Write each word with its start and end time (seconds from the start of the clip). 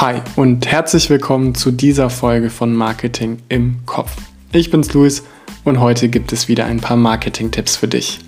Hi 0.00 0.16
und 0.34 0.66
herzlich 0.66 1.08
willkommen 1.08 1.54
zu 1.54 1.70
dieser 1.70 2.10
Folge 2.10 2.50
von 2.50 2.74
Marketing 2.74 3.38
im 3.48 3.76
Kopf. 3.86 4.10
Ich 4.50 4.72
bin's 4.72 4.92
Luis 4.92 5.22
und 5.62 5.78
heute 5.78 6.08
gibt 6.08 6.32
es 6.32 6.48
wieder 6.48 6.64
ein 6.64 6.80
paar 6.80 6.96
Marketing-Tipps 6.96 7.76
für 7.76 7.86
dich. 7.86 8.18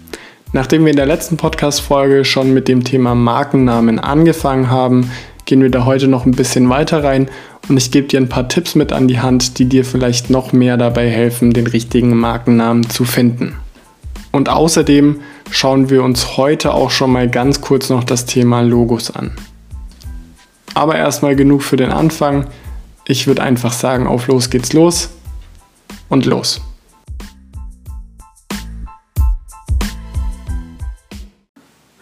Nachdem 0.53 0.85
wir 0.85 0.93
in 0.93 0.97
der 0.97 1.07
letzten 1.07 1.37
Podcast-Folge 1.37 2.25
schon 2.25 2.54
mit 2.54 2.69
dem 2.69 2.85
Thema 2.85 3.17
Markennamen 3.17 3.99
angefangen 3.99 4.71
haben, 4.71 5.11
gehen 5.44 5.61
wir 5.61 5.69
da 5.69 5.85
heute 5.85 6.07
noch 6.07 6.25
ein 6.25 6.37
bisschen 6.37 6.69
weiter 6.69 7.03
rein 7.03 7.29
und 7.69 7.76
ich 7.76 7.90
gebe 7.90 8.07
dir 8.07 8.21
ein 8.21 8.29
paar 8.29 8.48
Tipps 8.48 8.76
mit 8.76 8.93
an 8.93 9.08
die 9.08 9.19
Hand, 9.19 9.58
die 9.58 9.65
dir 9.65 9.85
vielleicht 9.85 10.30
noch 10.30 10.53
mehr 10.53 10.76
dabei 10.76 11.11
helfen, 11.11 11.53
den 11.53 11.67
richtigen 11.67 12.17
Markennamen 12.17 12.89
zu 12.89 13.04
finden. 13.04 13.57
Und 14.30 14.48
außerdem 14.48 15.21
schauen 15.51 15.90
wir 15.90 16.05
uns 16.05 16.37
heute 16.37 16.73
auch 16.75 16.91
schon 16.91 17.11
mal 17.11 17.29
ganz 17.29 17.61
kurz 17.61 17.91
noch 17.91 18.05
das 18.05 18.25
Thema 18.25 18.61
Logos 18.61 19.11
an. 19.11 19.33
Aber 20.77 20.97
erstmal 20.97 21.37
genug 21.37 21.62
für 21.62 21.79
den 21.79 21.91
Anfang. 21.91 22.48
Ich 23.07 23.27
würde 23.27 23.43
einfach 23.43 23.73
sagen, 23.73 24.07
auf 24.07 24.27
los 24.27 24.51
geht's 24.51 24.75
los 24.75 25.09
und 26.11 26.27
los. 26.27 26.61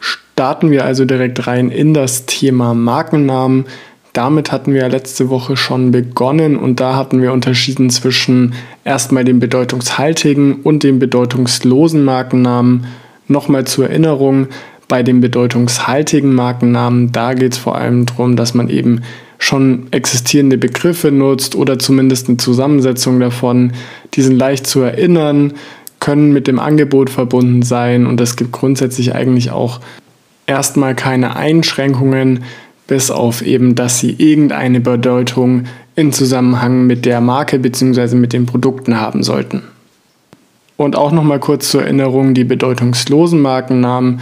Starten 0.00 0.72
wir 0.72 0.84
also 0.84 1.04
direkt 1.04 1.46
rein 1.46 1.70
in 1.70 1.94
das 1.94 2.26
Thema 2.26 2.74
Markennamen. 2.74 3.66
Damit 4.12 4.50
hatten 4.50 4.74
wir 4.74 4.80
ja 4.80 4.88
letzte 4.88 5.30
Woche 5.30 5.56
schon 5.56 5.92
begonnen 5.92 6.56
und 6.56 6.80
da 6.80 6.96
hatten 6.96 7.22
wir 7.22 7.32
unterschieden 7.32 7.90
zwischen 7.90 8.54
erstmal 8.84 9.22
dem 9.24 9.38
bedeutungshaltigen 9.38 10.62
und 10.62 10.82
dem 10.82 10.98
bedeutungslosen 10.98 12.04
Markennamen. 12.04 12.86
Nochmal 13.28 13.68
zur 13.68 13.88
Erinnerung, 13.88 14.48
bei 14.88 15.02
dem 15.02 15.20
bedeutungshaltigen 15.20 16.34
Markennamen, 16.34 17.12
da 17.12 17.34
geht 17.34 17.52
es 17.52 17.58
vor 17.58 17.76
allem 17.76 18.06
darum, 18.06 18.36
dass 18.36 18.54
man 18.54 18.68
eben 18.68 19.02
schon 19.38 19.88
existierende 19.90 20.58
Begriffe 20.58 21.10
nutzt 21.10 21.54
oder 21.54 21.78
zumindest 21.78 22.28
eine 22.28 22.36
Zusammensetzung 22.38 23.20
davon. 23.20 23.72
Die 24.14 24.22
sind 24.22 24.36
leicht 24.38 24.66
zu 24.66 24.80
erinnern, 24.80 25.54
können 26.00 26.32
mit 26.32 26.46
dem 26.46 26.58
Angebot 26.58 27.10
verbunden 27.10 27.62
sein 27.62 28.06
und 28.06 28.20
es 28.20 28.36
gibt 28.36 28.52
grundsätzlich 28.52 29.14
eigentlich 29.14 29.50
auch 29.50 29.80
erstmal 30.46 30.94
keine 30.94 31.36
Einschränkungen, 31.36 32.44
bis 32.86 33.10
auf 33.10 33.42
eben, 33.42 33.74
dass 33.74 33.98
sie 33.98 34.14
irgendeine 34.18 34.80
Bedeutung 34.80 35.64
in 35.96 36.12
Zusammenhang 36.12 36.86
mit 36.86 37.06
der 37.06 37.20
Marke 37.20 37.58
bzw. 37.58 38.16
mit 38.16 38.32
den 38.32 38.46
Produkten 38.46 39.00
haben 39.00 39.22
sollten. 39.22 39.62
Und 40.76 40.96
auch 40.96 41.12
nochmal 41.12 41.38
kurz 41.38 41.70
zur 41.70 41.82
Erinnerung, 41.82 42.34
die 42.34 42.44
bedeutungslosen 42.44 43.40
Markennamen, 43.40 44.20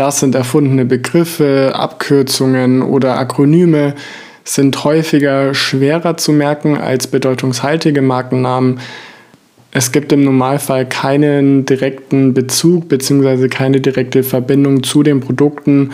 das 0.00 0.18
sind 0.18 0.34
erfundene 0.34 0.86
Begriffe, 0.86 1.72
Abkürzungen 1.74 2.80
oder 2.80 3.18
Akronyme, 3.18 3.94
sind 4.44 4.82
häufiger 4.82 5.52
schwerer 5.52 6.16
zu 6.16 6.32
merken 6.32 6.78
als 6.78 7.06
bedeutungshaltige 7.06 8.00
Markennamen. 8.00 8.80
Es 9.72 9.92
gibt 9.92 10.10
im 10.12 10.24
Normalfall 10.24 10.88
keinen 10.88 11.66
direkten 11.66 12.32
Bezug 12.32 12.88
bzw. 12.88 13.48
keine 13.48 13.82
direkte 13.82 14.22
Verbindung 14.22 14.84
zu 14.84 15.02
den 15.02 15.20
Produkten 15.20 15.90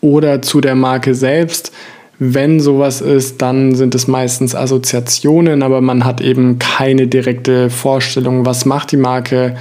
oder 0.00 0.40
zu 0.40 0.62
der 0.62 0.74
Marke 0.74 1.14
selbst. 1.14 1.72
Wenn 2.18 2.58
sowas 2.58 3.02
ist, 3.02 3.42
dann 3.42 3.74
sind 3.74 3.94
es 3.94 4.08
meistens 4.08 4.54
Assoziationen, 4.54 5.62
aber 5.62 5.82
man 5.82 6.06
hat 6.06 6.22
eben 6.22 6.58
keine 6.58 7.06
direkte 7.06 7.68
Vorstellung, 7.68 8.46
was 8.46 8.64
macht 8.64 8.92
die 8.92 8.96
Marke. 8.96 9.56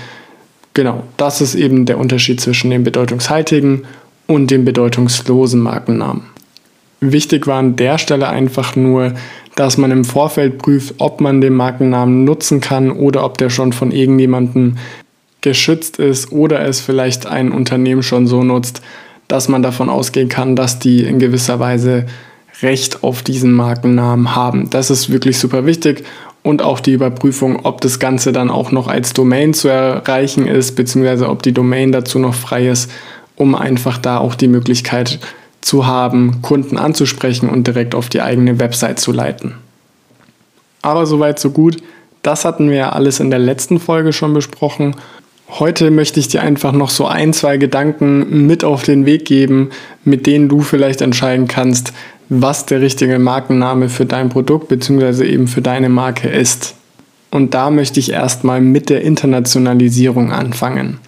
Genau, 0.73 1.03
das 1.17 1.41
ist 1.41 1.55
eben 1.55 1.85
der 1.85 1.97
Unterschied 1.97 2.39
zwischen 2.39 2.69
dem 2.69 2.83
bedeutungshaltigen 2.83 3.83
und 4.27 4.51
dem 4.51 4.63
bedeutungslosen 4.63 5.59
Markennamen. 5.59 6.23
Wichtig 7.01 7.47
war 7.47 7.57
an 7.57 7.75
der 7.75 7.97
Stelle 7.97 8.29
einfach 8.29 8.75
nur, 8.75 9.13
dass 9.55 9.77
man 9.77 9.91
im 9.91 10.05
Vorfeld 10.05 10.59
prüft, 10.59 10.95
ob 10.99 11.19
man 11.19 11.41
den 11.41 11.55
Markennamen 11.55 12.23
nutzen 12.23 12.61
kann 12.61 12.91
oder 12.91 13.25
ob 13.25 13.37
der 13.37 13.49
schon 13.49 13.73
von 13.73 13.91
irgendjemandem 13.91 14.77
geschützt 15.41 15.97
ist 15.97 16.31
oder 16.31 16.61
es 16.61 16.79
vielleicht 16.79 17.25
ein 17.25 17.51
Unternehmen 17.51 18.03
schon 18.03 18.27
so 18.27 18.43
nutzt, 18.43 18.81
dass 19.27 19.49
man 19.49 19.63
davon 19.63 19.89
ausgehen 19.89 20.29
kann, 20.29 20.55
dass 20.55 20.79
die 20.79 21.03
in 21.03 21.19
gewisser 21.19 21.59
Weise 21.59 22.05
Recht 22.61 23.03
auf 23.03 23.23
diesen 23.23 23.53
Markennamen 23.53 24.35
haben. 24.35 24.69
Das 24.69 24.91
ist 24.91 25.11
wirklich 25.11 25.39
super 25.39 25.65
wichtig 25.65 26.03
und 26.43 26.61
auch 26.61 26.79
die 26.79 26.93
Überprüfung, 26.93 27.65
ob 27.65 27.81
das 27.81 27.99
Ganze 27.99 28.31
dann 28.31 28.49
auch 28.49 28.71
noch 28.71 28.87
als 28.87 29.13
Domain 29.13 29.53
zu 29.53 29.67
erreichen 29.67 30.47
ist, 30.47 30.75
beziehungsweise 30.75 31.29
ob 31.29 31.43
die 31.43 31.53
Domain 31.53 31.91
dazu 31.91 32.19
noch 32.19 32.33
frei 32.33 32.67
ist, 32.67 32.91
um 33.35 33.55
einfach 33.55 33.97
da 33.97 34.17
auch 34.17 34.35
die 34.35 34.47
Möglichkeit 34.47 35.19
zu 35.61 35.85
haben, 35.85 36.41
Kunden 36.41 36.77
anzusprechen 36.77 37.49
und 37.49 37.67
direkt 37.67 37.93
auf 37.93 38.09
die 38.09 38.21
eigene 38.21 38.59
Website 38.59 38.99
zu 38.99 39.11
leiten. 39.11 39.55
Aber 40.81 41.05
soweit, 41.05 41.39
so 41.39 41.51
gut. 41.51 41.77
Das 42.23 42.45
hatten 42.45 42.69
wir 42.69 42.77
ja 42.77 42.89
alles 42.91 43.19
in 43.19 43.29
der 43.29 43.39
letzten 43.39 43.79
Folge 43.79 44.13
schon 44.13 44.33
besprochen. 44.33 44.95
Heute 45.49 45.91
möchte 45.91 46.19
ich 46.19 46.27
dir 46.27 46.41
einfach 46.41 46.71
noch 46.71 46.89
so 46.89 47.07
ein, 47.07 47.33
zwei 47.33 47.57
Gedanken 47.57 48.47
mit 48.47 48.63
auf 48.63 48.83
den 48.83 49.05
Weg 49.05 49.25
geben, 49.25 49.71
mit 50.05 50.25
denen 50.25 50.47
du 50.47 50.61
vielleicht 50.61 51.01
entscheiden 51.01 51.47
kannst, 51.47 51.93
was 52.33 52.65
der 52.65 52.81
richtige 52.81 53.19
Markenname 53.19 53.89
für 53.89 54.05
dein 54.05 54.29
Produkt 54.29 54.69
bzw. 54.69 55.25
eben 55.25 55.47
für 55.47 55.61
deine 55.61 55.89
Marke 55.89 56.29
ist. 56.29 56.75
Und 57.29 57.53
da 57.53 57.69
möchte 57.69 57.99
ich 57.99 58.11
erstmal 58.11 58.61
mit 58.61 58.89
der 58.89 59.01
Internationalisierung 59.01 60.31
anfangen. 60.31 60.99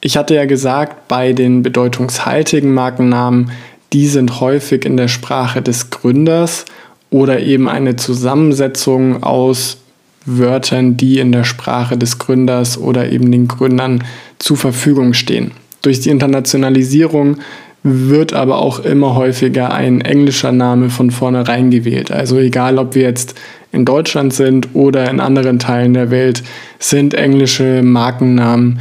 Ich 0.00 0.16
hatte 0.16 0.34
ja 0.34 0.44
gesagt, 0.44 1.08
bei 1.08 1.32
den 1.32 1.62
bedeutungshaltigen 1.62 2.72
Markennamen 2.72 3.50
die 3.92 4.06
sind 4.06 4.40
häufig 4.40 4.84
in 4.84 4.96
der 4.96 5.08
Sprache 5.08 5.62
des 5.62 5.90
Gründers 5.90 6.66
oder 7.10 7.40
eben 7.40 7.68
eine 7.68 7.96
Zusammensetzung 7.96 9.22
aus 9.22 9.78
Wörtern, 10.26 10.96
die 10.98 11.18
in 11.18 11.32
der 11.32 11.44
Sprache 11.44 11.96
des 11.96 12.18
Gründers 12.18 12.76
oder 12.76 13.10
eben 13.10 13.32
den 13.32 13.48
Gründern 13.48 14.04
zur 14.38 14.58
Verfügung 14.58 15.14
stehen. 15.14 15.52
Durch 15.80 16.00
die 16.00 16.10
Internationalisierung 16.10 17.38
wird 17.82 18.32
aber 18.32 18.58
auch 18.58 18.80
immer 18.80 19.14
häufiger 19.14 19.72
ein 19.72 20.00
englischer 20.00 20.52
Name 20.52 20.90
von 20.90 21.10
vornherein 21.10 21.70
gewählt. 21.70 22.10
Also 22.10 22.38
egal, 22.38 22.78
ob 22.78 22.94
wir 22.94 23.02
jetzt 23.02 23.34
in 23.72 23.84
Deutschland 23.84 24.32
sind 24.32 24.70
oder 24.74 25.08
in 25.10 25.20
anderen 25.20 25.58
Teilen 25.58 25.94
der 25.94 26.10
Welt, 26.10 26.42
sind 26.78 27.14
englische 27.14 27.82
Markennamen 27.82 28.80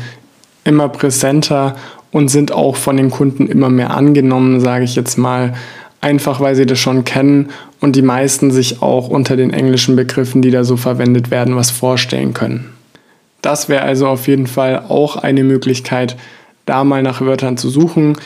immer 0.64 0.90
präsenter 0.90 1.76
und 2.12 2.30
sind 2.30 2.52
auch 2.52 2.76
von 2.76 2.98
den 2.98 3.12
Kunden 3.12 3.48
immer 3.48 3.70
mehr 3.70 3.92
angenommen, 3.92 4.60
sage 4.60 4.84
ich 4.84 4.96
jetzt 4.96 5.18
mal, 5.18 5.54
einfach 6.02 6.40
weil 6.40 6.56
sie 6.56 6.66
das 6.66 6.80
schon 6.80 7.04
kennen 7.06 7.50
und 7.80 7.96
die 7.96 8.02
meisten 8.02 8.52
sich 8.52 8.82
auch 8.82 9.10
unter 9.10 9.36
den 9.36 9.52
englischen 9.52 9.96
Begriffen, 9.96 10.42
die 10.42 10.52
da 10.52 10.64
so 10.64 10.78
verwendet 10.78 11.32
werden, 11.32 11.56
was 11.56 11.70
vorstellen 11.70 12.34
können. 12.34 12.74
Das 13.42 13.70
wäre 13.70 13.84
also 13.84 14.08
auf 14.08 14.28
jeden 14.28 14.48
Fall 14.48 14.84
auch 14.90 15.16
eine 15.16 15.44
Möglichkeit, 15.44 16.18
da 16.66 16.84
mal 16.84 17.04
nach 17.04 17.22
Wörtern 17.22 17.58
zu 17.58 17.70
suchen. 17.70 18.18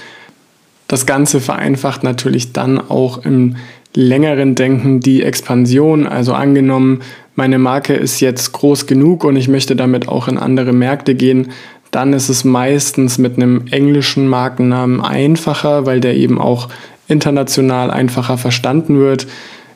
Das 0.91 1.05
Ganze 1.05 1.39
vereinfacht 1.39 2.03
natürlich 2.03 2.51
dann 2.51 2.77
auch 2.77 3.23
im 3.23 3.55
längeren 3.95 4.55
Denken 4.55 4.99
die 4.99 5.23
Expansion. 5.23 6.05
Also 6.05 6.33
angenommen, 6.33 6.99
meine 7.33 7.59
Marke 7.59 7.93
ist 7.93 8.19
jetzt 8.19 8.51
groß 8.51 8.87
genug 8.87 9.23
und 9.23 9.37
ich 9.37 9.47
möchte 9.47 9.77
damit 9.77 10.09
auch 10.09 10.27
in 10.27 10.37
andere 10.37 10.73
Märkte 10.73 11.15
gehen, 11.15 11.51
dann 11.91 12.11
ist 12.11 12.27
es 12.27 12.43
meistens 12.43 13.17
mit 13.17 13.37
einem 13.37 13.67
englischen 13.71 14.27
Markennamen 14.27 14.99
einfacher, 14.99 15.85
weil 15.85 16.01
der 16.01 16.17
eben 16.17 16.41
auch 16.41 16.67
international 17.07 17.89
einfacher 17.89 18.37
verstanden 18.37 18.99
wird. 18.99 19.27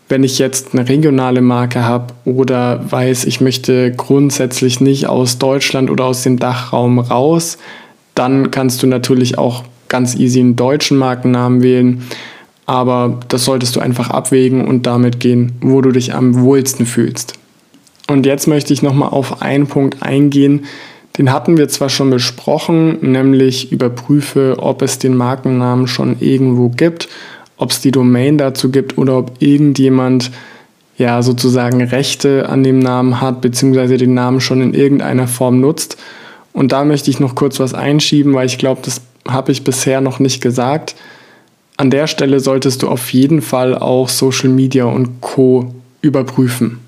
Wenn 0.09 0.25
ich 0.25 0.37
jetzt 0.37 0.73
eine 0.73 0.89
regionale 0.89 1.39
Marke 1.39 1.85
habe 1.85 2.13
oder 2.25 2.91
weiß, 2.91 3.23
ich 3.23 3.39
möchte 3.39 3.93
grundsätzlich 3.93 4.81
nicht 4.81 5.07
aus 5.07 5.37
Deutschland 5.37 5.89
oder 5.89 6.03
aus 6.03 6.23
dem 6.23 6.39
Dachraum 6.39 6.99
raus, 6.99 7.57
dann 8.15 8.51
kannst 8.51 8.83
du 8.83 8.87
natürlich 8.87 9.37
auch 9.37 9.63
ganz 9.87 10.15
easy 10.15 10.39
einen 10.39 10.55
deutschen 10.55 10.97
Markennamen 10.97 11.63
wählen. 11.63 12.03
Aber 12.65 13.19
das 13.27 13.45
solltest 13.45 13.75
du 13.75 13.79
einfach 13.79 14.09
abwägen 14.09 14.67
und 14.67 14.85
damit 14.85 15.19
gehen, 15.19 15.53
wo 15.61 15.81
du 15.81 15.91
dich 15.91 16.13
am 16.13 16.39
wohlsten 16.41 16.85
fühlst. 16.85 17.33
Und 18.07 18.25
jetzt 18.25 18.47
möchte 18.47 18.73
ich 18.73 18.81
nochmal 18.81 19.09
auf 19.09 19.41
einen 19.41 19.67
Punkt 19.67 20.01
eingehen, 20.01 20.65
den 21.17 21.31
hatten 21.31 21.57
wir 21.57 21.69
zwar 21.69 21.89
schon 21.89 22.09
besprochen, 22.09 22.97
nämlich 23.01 23.71
überprüfe, 23.71 24.57
ob 24.59 24.81
es 24.81 24.99
den 24.99 25.15
Markennamen 25.15 25.87
schon 25.87 26.17
irgendwo 26.19 26.69
gibt, 26.69 27.07
ob 27.57 27.71
es 27.71 27.79
die 27.79 27.91
Domain 27.91 28.37
dazu 28.37 28.69
gibt 28.69 28.97
oder 28.97 29.17
ob 29.17 29.31
irgendjemand 29.39 30.31
ja 30.97 31.21
sozusagen 31.21 31.81
Rechte 31.81 32.49
an 32.49 32.63
dem 32.63 32.79
Namen 32.79 33.21
hat, 33.21 33.41
beziehungsweise 33.41 33.97
den 33.97 34.13
Namen 34.13 34.41
schon 34.41 34.61
in 34.61 34.73
irgendeiner 34.73 35.27
Form 35.27 35.61
nutzt. 35.61 35.97
Und 36.53 36.71
da 36.71 36.83
möchte 36.83 37.09
ich 37.09 37.19
noch 37.19 37.35
kurz 37.35 37.59
was 37.59 37.73
einschieben, 37.73 38.33
weil 38.33 38.47
ich 38.47 38.57
glaube, 38.57 38.81
das 38.83 39.01
habe 39.27 39.51
ich 39.51 39.63
bisher 39.63 40.01
noch 40.01 40.19
nicht 40.19 40.41
gesagt. 40.41 40.95
An 41.77 41.89
der 41.89 42.07
Stelle 42.07 42.39
solltest 42.39 42.83
du 42.83 42.87
auf 42.87 43.11
jeden 43.11 43.41
Fall 43.41 43.77
auch 43.77 44.09
Social 44.09 44.49
Media 44.49 44.85
und 44.85 45.21
Co 45.21 45.73
überprüfen. 46.01 46.79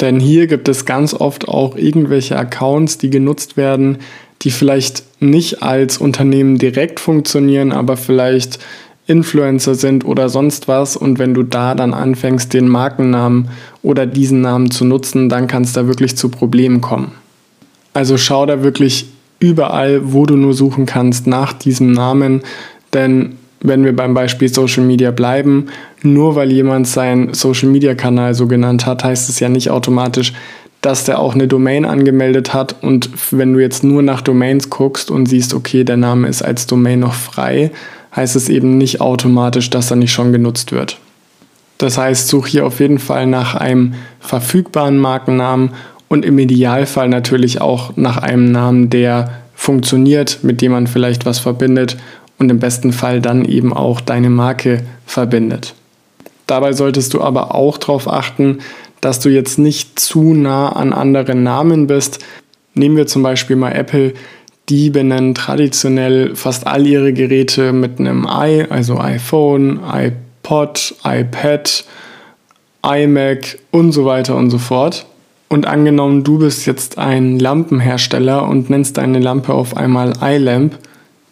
Denn 0.00 0.20
hier 0.20 0.46
gibt 0.46 0.68
es 0.68 0.84
ganz 0.84 1.14
oft 1.14 1.48
auch 1.48 1.76
irgendwelche 1.76 2.36
Accounts, 2.36 2.98
die 2.98 3.10
genutzt 3.10 3.56
werden, 3.56 3.98
die 4.42 4.50
vielleicht 4.50 5.04
nicht 5.20 5.62
als 5.62 5.98
Unternehmen 5.98 6.58
direkt 6.58 6.98
funktionieren, 6.98 7.72
aber 7.72 7.96
vielleicht 7.96 8.58
Influencer 9.06 9.74
sind 9.74 10.04
oder 10.04 10.28
sonst 10.28 10.68
was. 10.68 10.96
Und 10.96 11.18
wenn 11.18 11.34
du 11.34 11.42
da 11.42 11.74
dann 11.74 11.94
anfängst, 11.94 12.52
den 12.52 12.68
Markennamen 12.68 13.48
oder 13.82 14.06
diesen 14.06 14.40
Namen 14.40 14.70
zu 14.70 14.84
nutzen, 14.84 15.28
dann 15.28 15.46
kann 15.46 15.62
es 15.62 15.72
da 15.72 15.86
wirklich 15.86 16.16
zu 16.16 16.28
Problemen 16.28 16.80
kommen. 16.80 17.12
Also 17.94 18.16
schau 18.16 18.46
da 18.46 18.62
wirklich 18.62 19.06
überall, 19.42 20.12
wo 20.12 20.24
du 20.24 20.36
nur 20.36 20.54
suchen 20.54 20.86
kannst, 20.86 21.26
nach 21.26 21.52
diesem 21.52 21.92
Namen. 21.92 22.42
Denn 22.94 23.36
wenn 23.60 23.84
wir 23.84 23.94
beim 23.94 24.14
Beispiel 24.14 24.48
Social 24.48 24.84
Media 24.84 25.10
bleiben, 25.10 25.66
nur 26.02 26.34
weil 26.36 26.50
jemand 26.52 26.86
seinen 26.88 27.34
Social 27.34 27.68
Media 27.68 27.94
Kanal 27.94 28.34
so 28.34 28.46
genannt 28.46 28.86
hat, 28.86 29.04
heißt 29.04 29.28
es 29.28 29.40
ja 29.40 29.48
nicht 29.48 29.70
automatisch, 29.70 30.32
dass 30.80 31.04
der 31.04 31.20
auch 31.20 31.34
eine 31.34 31.46
Domain 31.46 31.84
angemeldet 31.84 32.54
hat. 32.54 32.82
Und 32.82 33.10
wenn 33.30 33.52
du 33.52 33.60
jetzt 33.60 33.84
nur 33.84 34.02
nach 34.02 34.20
Domains 34.20 34.68
guckst 34.68 35.10
und 35.10 35.26
siehst, 35.26 35.54
okay, 35.54 35.84
der 35.84 35.96
Name 35.96 36.28
ist 36.28 36.42
als 36.42 36.66
Domain 36.66 37.00
noch 37.00 37.14
frei, 37.14 37.70
heißt 38.14 38.36
es 38.36 38.48
eben 38.48 38.78
nicht 38.78 39.00
automatisch, 39.00 39.70
dass 39.70 39.90
er 39.90 39.96
nicht 39.96 40.12
schon 40.12 40.32
genutzt 40.32 40.72
wird. 40.72 40.98
Das 41.78 41.98
heißt, 41.98 42.28
such 42.28 42.46
hier 42.46 42.66
auf 42.66 42.80
jeden 42.80 42.98
Fall 42.98 43.26
nach 43.26 43.54
einem 43.54 43.94
verfügbaren 44.20 44.98
Markennamen 44.98 45.70
und 46.12 46.26
im 46.26 46.38
Idealfall 46.38 47.08
natürlich 47.08 47.62
auch 47.62 47.96
nach 47.96 48.18
einem 48.18 48.52
Namen, 48.52 48.90
der 48.90 49.30
funktioniert, 49.54 50.40
mit 50.42 50.60
dem 50.60 50.72
man 50.72 50.86
vielleicht 50.86 51.24
was 51.24 51.38
verbindet 51.38 51.96
und 52.38 52.50
im 52.50 52.58
besten 52.58 52.92
Fall 52.92 53.22
dann 53.22 53.46
eben 53.46 53.72
auch 53.72 54.02
deine 54.02 54.28
Marke 54.28 54.82
verbindet. 55.06 55.72
Dabei 56.46 56.74
solltest 56.74 57.14
du 57.14 57.22
aber 57.22 57.54
auch 57.54 57.78
darauf 57.78 58.12
achten, 58.12 58.58
dass 59.00 59.20
du 59.20 59.30
jetzt 59.30 59.58
nicht 59.58 59.98
zu 59.98 60.34
nah 60.34 60.68
an 60.72 60.92
anderen 60.92 61.44
Namen 61.44 61.86
bist. 61.86 62.18
Nehmen 62.74 62.98
wir 62.98 63.06
zum 63.06 63.22
Beispiel 63.22 63.56
mal 63.56 63.72
Apple. 63.72 64.12
Die 64.68 64.90
benennen 64.90 65.34
traditionell 65.34 66.36
fast 66.36 66.66
all 66.66 66.86
ihre 66.86 67.14
Geräte 67.14 67.72
mit 67.72 67.98
einem 67.98 68.26
i, 68.26 68.66
also 68.68 68.98
iPhone, 68.98 69.80
iPod, 69.90 70.94
iPad, 71.04 71.84
iMac 72.84 73.58
und 73.70 73.92
so 73.92 74.04
weiter 74.04 74.36
und 74.36 74.50
so 74.50 74.58
fort. 74.58 75.06
Und 75.52 75.66
angenommen, 75.66 76.24
du 76.24 76.38
bist 76.38 76.64
jetzt 76.64 76.96
ein 76.96 77.38
Lampenhersteller 77.38 78.48
und 78.48 78.70
nennst 78.70 78.96
deine 78.96 79.18
Lampe 79.18 79.52
auf 79.52 79.76
einmal 79.76 80.14
iLamp, 80.22 80.78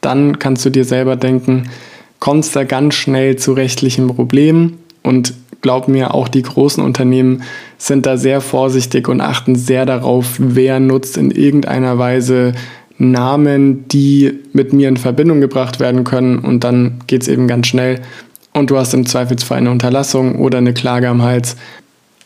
dann 0.03 0.39
kannst 0.39 0.63
du 0.67 0.69
dir 0.69 0.85
selber 0.85 1.17
denken, 1.17 1.71
kommst 2.19 2.55
da 2.55 2.65
ganz 2.65 2.97
schnell 2.97 3.37
zu 3.37 3.55
rechtlichen 3.55 4.09
Problemen 4.09 4.77
und 5.03 5.33
glaub 5.63 5.89
mir, 5.89 6.13
auch 6.13 6.29
die 6.29 6.43
großen 6.43 6.85
Unternehmen 6.85 7.45
sind 7.79 8.05
da 8.05 8.19
sehr 8.19 8.43
vorsichtig 8.43 9.09
und 9.09 9.23
achten 9.23 9.57
sehr 9.57 9.87
darauf, 9.87 10.35
wer 10.37 10.81
nutzt 10.81 11.17
in 11.17 11.31
irgendeiner 11.31 11.97
Weise 11.97 12.53
Namen, 12.99 13.89
die 13.89 14.35
mit 14.53 14.75
mir 14.75 14.91
in 14.91 14.99
Verbindung 14.99 15.41
gebracht 15.41 15.81
werden 15.81 16.05
können. 16.05 16.41
Und 16.41 16.63
dann 16.63 17.01
geht 17.07 17.23
es 17.23 17.29
eben 17.29 17.49
ganz 17.49 17.69
schnell. 17.69 18.03
Und 18.53 18.71
du 18.71 18.77
hast 18.77 18.93
im 18.93 19.07
Zweifelsfall 19.07 19.57
eine 19.57 19.71
Unterlassung 19.71 20.35
oder 20.35 20.59
eine 20.59 20.75
Klage 20.75 21.09
am 21.09 21.23
Hals. 21.23 21.57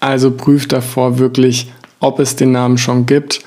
Also 0.01 0.33
prüf 0.33 0.67
davor 0.67 1.21
wirklich, 1.21 1.71
ob 2.01 2.19
es 2.19 2.37
den 2.37 2.53
Namen 2.53 2.79
schon 2.79 3.07
gibt 3.07 3.41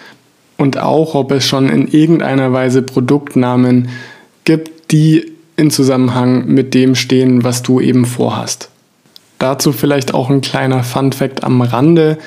und 0.58 0.78
auch, 0.78 1.16
ob 1.16 1.32
es 1.32 1.46
schon 1.46 1.70
in 1.70 1.88
irgendeiner 1.88 2.52
Weise 2.52 2.82
Produktnamen 2.82 3.90
gibt, 4.44 4.92
die 4.92 5.32
in 5.56 5.72
Zusammenhang 5.72 6.46
mit 6.48 6.74
dem 6.74 6.96
stehen, 6.96 7.44
was 7.44 7.64
du 7.64 7.80
eben 7.80 8.06
vorhast. 8.06 8.70
Dazu 9.40 9.72
vielleicht 9.72 10.14
auch 10.14 10.30
ein 10.30 10.42
kleiner 10.42 10.84
Fun 10.84 11.12
fact 11.12 11.44
am 11.44 11.62
Rande, 11.62 12.18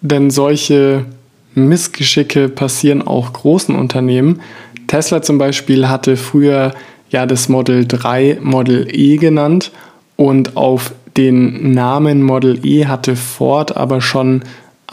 denn 0.00 0.30
solche 0.30 1.06
Missgeschicke 1.54 2.48
passieren 2.48 3.02
auch 3.02 3.32
großen 3.32 3.74
Unternehmen. 3.74 4.40
Tesla 4.86 5.22
zum 5.22 5.38
Beispiel 5.38 5.88
hatte 5.88 6.16
früher 6.16 6.72
ja 7.10 7.26
das 7.26 7.48
Model 7.48 7.86
3 7.86 8.38
Model 8.42 8.88
E 8.90 9.16
genannt 9.16 9.72
und 10.16 10.56
auf 10.56 10.92
den 11.16 11.72
Namen 11.72 12.22
Model 12.22 12.64
E 12.64 12.86
hatte 12.86 13.16
Ford 13.16 13.76
aber 13.76 14.00
schon 14.00 14.42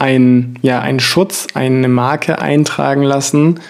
ein, 0.00 0.58
ja, 0.62 0.80
einen 0.80 1.00
Schutz, 1.00 1.46
eine 1.54 1.88
Marke 1.88 2.40
eintragen 2.40 3.02
lassen. 3.02 3.60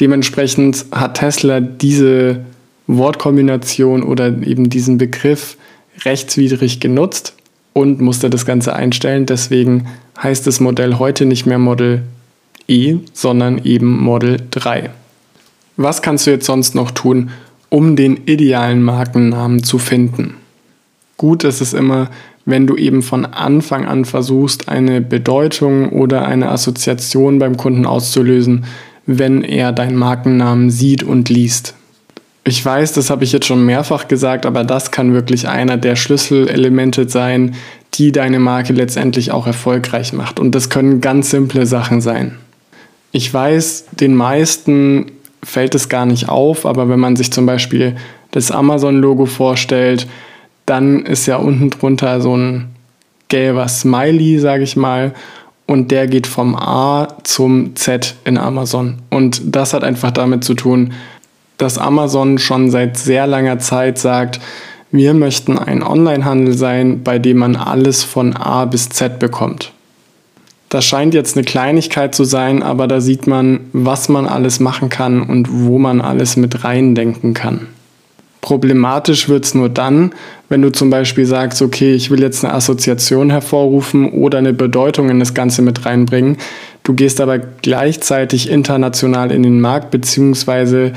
Dementsprechend 0.00 0.86
hat 0.90 1.14
Tesla 1.14 1.60
diese 1.60 2.40
Wortkombination 2.86 4.02
oder 4.02 4.26
eben 4.26 4.70
diesen 4.70 4.98
Begriff 4.98 5.56
rechtswidrig 6.04 6.80
genutzt 6.80 7.34
und 7.72 8.00
musste 8.00 8.28
das 8.28 8.44
Ganze 8.44 8.74
einstellen. 8.74 9.26
Deswegen 9.26 9.86
heißt 10.20 10.46
das 10.46 10.60
Modell 10.60 10.98
heute 10.98 11.26
nicht 11.26 11.46
mehr 11.46 11.58
Model 11.58 12.02
E, 12.66 12.96
sondern 13.12 13.64
eben 13.64 13.98
Model 13.98 14.38
3. 14.50 14.90
Was 15.76 16.02
kannst 16.02 16.26
du 16.26 16.32
jetzt 16.32 16.46
sonst 16.46 16.74
noch 16.74 16.90
tun, 16.90 17.30
um 17.68 17.94
den 17.94 18.24
idealen 18.26 18.82
Markennamen 18.82 19.62
zu 19.62 19.78
finden? 19.78 20.34
Gut 21.18 21.42
ist 21.42 21.60
es 21.60 21.74
immer, 21.74 22.10
wenn 22.44 22.66
du 22.66 22.76
eben 22.76 23.02
von 23.02 23.26
Anfang 23.26 23.86
an 23.86 24.04
versuchst, 24.04 24.68
eine 24.68 25.00
Bedeutung 25.00 25.90
oder 25.90 26.24
eine 26.24 26.48
Assoziation 26.48 27.40
beim 27.40 27.56
Kunden 27.56 27.84
auszulösen, 27.84 28.64
wenn 29.04 29.42
er 29.42 29.72
deinen 29.72 29.96
Markennamen 29.96 30.70
sieht 30.70 31.02
und 31.02 31.28
liest. 31.28 31.74
Ich 32.44 32.64
weiß, 32.64 32.92
das 32.92 33.10
habe 33.10 33.24
ich 33.24 33.32
jetzt 33.32 33.46
schon 33.46 33.66
mehrfach 33.66 34.06
gesagt, 34.06 34.46
aber 34.46 34.64
das 34.64 34.92
kann 34.92 35.12
wirklich 35.12 35.48
einer 35.48 35.76
der 35.76 35.96
Schlüsselelemente 35.96 37.08
sein, 37.08 37.56
die 37.94 38.12
deine 38.12 38.38
Marke 38.38 38.72
letztendlich 38.72 39.32
auch 39.32 39.46
erfolgreich 39.46 40.12
macht. 40.12 40.38
Und 40.38 40.54
das 40.54 40.70
können 40.70 41.00
ganz 41.00 41.30
simple 41.30 41.66
Sachen 41.66 42.00
sein. 42.00 42.36
Ich 43.10 43.32
weiß, 43.34 43.86
den 43.92 44.14
meisten 44.14 45.06
fällt 45.42 45.74
es 45.74 45.88
gar 45.88 46.06
nicht 46.06 46.28
auf, 46.28 46.64
aber 46.64 46.88
wenn 46.88 47.00
man 47.00 47.16
sich 47.16 47.32
zum 47.32 47.44
Beispiel 47.44 47.96
das 48.30 48.50
Amazon-Logo 48.50 49.26
vorstellt, 49.26 50.06
dann 50.68 51.06
ist 51.06 51.26
ja 51.26 51.36
unten 51.36 51.70
drunter 51.70 52.20
so 52.20 52.36
ein 52.36 52.68
gelber 53.28 53.68
Smiley, 53.68 54.38
sage 54.38 54.64
ich 54.64 54.76
mal, 54.76 55.12
und 55.66 55.90
der 55.90 56.06
geht 56.06 56.26
vom 56.26 56.56
A 56.56 57.08
zum 57.24 57.76
Z 57.76 58.16
in 58.24 58.38
Amazon. 58.38 58.96
Und 59.10 59.54
das 59.54 59.74
hat 59.74 59.84
einfach 59.84 60.10
damit 60.10 60.44
zu 60.44 60.54
tun, 60.54 60.92
dass 61.58 61.76
Amazon 61.76 62.38
schon 62.38 62.70
seit 62.70 62.96
sehr 62.96 63.26
langer 63.26 63.58
Zeit 63.58 63.98
sagt, 63.98 64.40
wir 64.90 65.12
möchten 65.12 65.58
ein 65.58 65.82
Onlinehandel 65.82 66.54
sein, 66.54 67.02
bei 67.02 67.18
dem 67.18 67.38
man 67.38 67.56
alles 67.56 68.02
von 68.02 68.34
A 68.34 68.64
bis 68.64 68.88
Z 68.88 69.18
bekommt. 69.18 69.72
Das 70.70 70.84
scheint 70.84 71.14
jetzt 71.14 71.36
eine 71.36 71.44
Kleinigkeit 71.44 72.14
zu 72.14 72.24
sein, 72.24 72.62
aber 72.62 72.86
da 72.86 73.00
sieht 73.00 73.26
man, 73.26 73.60
was 73.72 74.08
man 74.08 74.26
alles 74.26 74.60
machen 74.60 74.88
kann 74.88 75.22
und 75.22 75.48
wo 75.50 75.78
man 75.78 76.00
alles 76.00 76.36
mit 76.36 76.64
reindenken 76.64 77.34
kann. 77.34 77.66
Problematisch 78.48 79.28
wird 79.28 79.44
es 79.44 79.54
nur 79.54 79.68
dann, 79.68 80.14
wenn 80.48 80.62
du 80.62 80.72
zum 80.72 80.88
Beispiel 80.88 81.26
sagst, 81.26 81.60
okay, 81.60 81.92
ich 81.92 82.10
will 82.10 82.22
jetzt 82.22 82.42
eine 82.42 82.54
Assoziation 82.54 83.28
hervorrufen 83.28 84.10
oder 84.10 84.38
eine 84.38 84.54
Bedeutung 84.54 85.10
in 85.10 85.18
das 85.18 85.34
Ganze 85.34 85.60
mit 85.60 85.84
reinbringen. 85.84 86.38
Du 86.82 86.94
gehst 86.94 87.20
aber 87.20 87.36
gleichzeitig 87.36 88.48
international 88.48 89.32
in 89.32 89.42
den 89.42 89.60
Markt, 89.60 89.90
beziehungsweise 89.90 90.94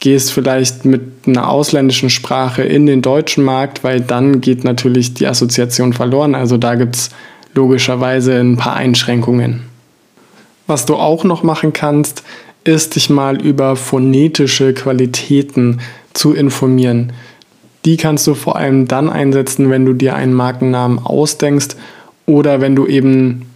gehst 0.00 0.32
vielleicht 0.32 0.86
mit 0.86 1.02
einer 1.26 1.50
ausländischen 1.50 2.08
Sprache 2.08 2.62
in 2.62 2.86
den 2.86 3.02
deutschen 3.02 3.44
Markt, 3.44 3.84
weil 3.84 4.00
dann 4.00 4.40
geht 4.40 4.64
natürlich 4.64 5.12
die 5.12 5.26
Assoziation 5.26 5.92
verloren. 5.92 6.34
Also 6.34 6.56
da 6.56 6.76
gibt 6.76 6.96
es 6.96 7.10
logischerweise 7.52 8.40
ein 8.40 8.56
paar 8.56 8.76
Einschränkungen. 8.76 9.64
Was 10.66 10.86
du 10.86 10.94
auch 10.94 11.24
noch 11.24 11.42
machen 11.42 11.74
kannst, 11.74 12.22
ist 12.64 12.96
dich 12.96 13.10
mal 13.10 13.38
über 13.38 13.76
phonetische 13.76 14.72
Qualitäten 14.72 15.80
zu 16.16 16.34
informieren. 16.34 17.12
Die 17.84 17.96
kannst 17.96 18.26
du 18.26 18.34
vor 18.34 18.56
allem 18.56 18.88
dann 18.88 19.08
einsetzen, 19.08 19.70
wenn 19.70 19.84
du 19.84 19.92
dir 19.92 20.16
einen 20.16 20.34
Markennamen 20.34 20.98
ausdenkst 20.98 21.76
oder 22.26 22.60
wenn 22.60 22.74
du 22.74 22.86
eben 22.86 23.46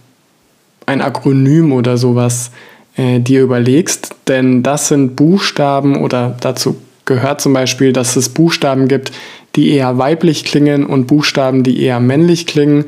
ein 0.85 1.01
Akronym 1.01 1.73
oder 1.73 1.97
sowas 1.97 2.51
äh, 2.95 3.19
dir 3.19 3.41
überlegst, 3.41 4.15
denn 4.27 4.63
das 4.63 4.87
sind 4.87 5.15
Buchstaben 5.15 5.97
oder 5.97 6.37
dazu 6.39 6.77
gehört 7.05 7.41
zum 7.41 7.53
Beispiel, 7.53 7.93
dass 7.93 8.15
es 8.15 8.29
Buchstaben 8.29 8.87
gibt, 8.87 9.11
die 9.55 9.71
eher 9.71 9.97
weiblich 9.97 10.45
klingen 10.45 10.85
und 10.85 11.07
Buchstaben, 11.07 11.63
die 11.63 11.81
eher 11.81 11.99
männlich 11.99 12.47
klingen. 12.47 12.85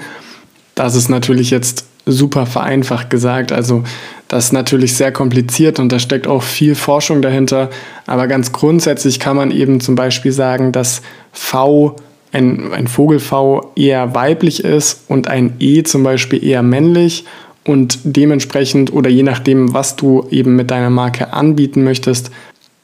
Das 0.76 0.96
ist 0.96 1.10
natürlich 1.10 1.52
jetzt 1.52 1.86
super 2.06 2.46
vereinfacht 2.46 3.10
gesagt. 3.10 3.52
Also 3.52 3.84
das 4.28 4.46
ist 4.46 4.54
natürlich 4.54 4.96
sehr 4.96 5.12
kompliziert 5.12 5.80
und 5.80 5.92
da 5.92 6.00
steckt 6.00 6.28
auch 6.28 6.44
viel 6.44 6.76
Forschung 6.76 7.22
dahinter. 7.22 7.70
Aber 8.08 8.28
ganz 8.28 8.52
grundsätzlich 8.52 9.20
kann 9.20 9.38
man 9.38 9.52
eben 9.52 9.80
zum 9.80 9.96
Beispiel 9.96 10.32
sagen, 10.32 10.72
dass 10.72 11.02
V, 11.32 11.96
ein, 12.32 12.74
ein 12.74 12.88
Vogel 12.88 13.20
V 13.20 13.72
eher 13.76 14.16
weiblich 14.16 14.64
ist 14.64 15.04
und 15.08 15.28
ein 15.28 15.56
E 15.60 15.84
zum 15.84 16.04
Beispiel 16.04 16.44
eher 16.44 16.64
männlich 16.64 17.26
und 17.66 18.00
dementsprechend 18.04 18.92
oder 18.92 19.10
je 19.10 19.24
nachdem, 19.24 19.74
was 19.74 19.96
du 19.96 20.28
eben 20.32 20.56
mit 20.56 20.72
deiner 20.72 20.90
Marke 20.90 21.32
anbieten 21.32 21.84
möchtest, 21.84 22.32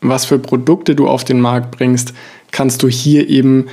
was 0.02 0.26
für 0.26 0.40
Produkte 0.40 0.96
du 0.96 1.08
auf 1.08 1.24
den 1.24 1.42
Markt 1.42 1.72
bringst, 1.72 2.14
kannst 2.52 2.84
du 2.84 2.88
hier 2.88 3.28
eben 3.30 3.66